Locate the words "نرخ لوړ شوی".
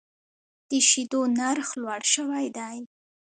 1.37-2.45